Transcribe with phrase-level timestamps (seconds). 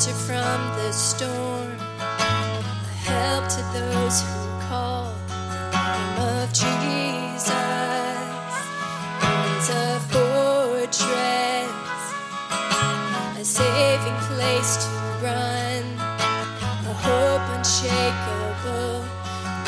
[0.00, 4.38] shelter from the storm, a help to those who
[4.68, 5.36] call the
[5.70, 7.50] name of Jesus.
[9.56, 11.70] Is a fortress,
[13.38, 14.90] a saving place to
[15.22, 15.84] run,
[16.90, 19.04] a hope unshakable.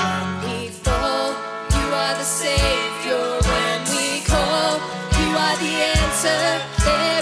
[0.00, 1.30] When we fall,
[1.70, 3.26] you are the Savior.
[3.52, 4.80] When we call,
[5.20, 7.15] you are the answer.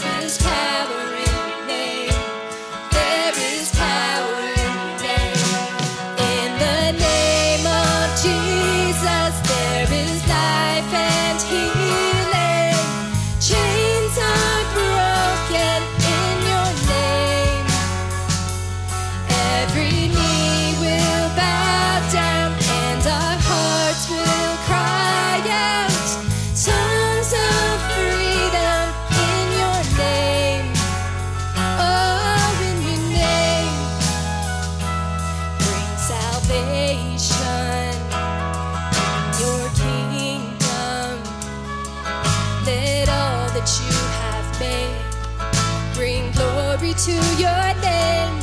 [47.04, 48.34] To your name.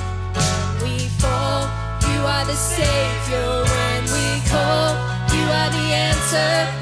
[0.83, 1.63] We fall,
[2.03, 3.63] you are the Savior.
[3.63, 4.93] When we call,
[5.33, 6.80] you are the answer.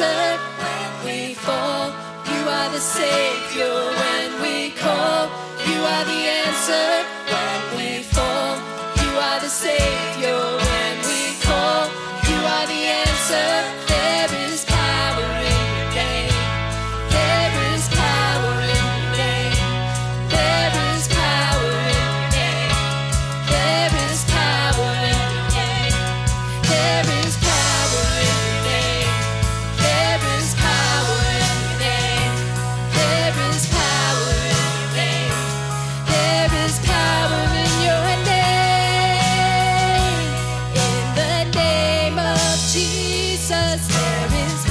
[0.00, 1.90] When we fall,
[2.24, 3.74] you are the Savior.
[4.00, 5.28] When we call,
[5.68, 6.88] you are the answer.
[7.34, 8.56] When we fall,
[9.02, 10.39] you are the Savior.
[43.60, 44.69] Cause there is